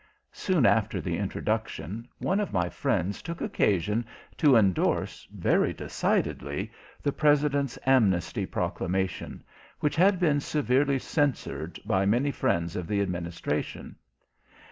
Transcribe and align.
Soon 0.33 0.65
after 0.65 0.99
the 0.99 1.15
introduction, 1.19 2.07
one 2.17 2.39
of 2.39 2.51
my 2.51 2.69
friends 2.69 3.21
took 3.21 3.39
occasion 3.39 4.03
to 4.35 4.55
indorse, 4.55 5.27
very 5.31 5.73
decidedly, 5.73 6.71
the 7.03 7.11
President's 7.11 7.77
Amnesty 7.85 8.47
Proclamation, 8.47 9.43
which 9.79 9.95
had 9.95 10.19
been 10.19 10.39
severely 10.39 10.97
censured 10.97 11.79
by 11.85 12.07
many 12.07 12.31
friends 12.31 12.75
of 12.75 12.87
the 12.87 12.99
Administration. 12.99 13.95